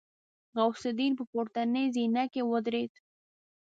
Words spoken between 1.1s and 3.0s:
په پورتنۍ زينه کې ودرېد.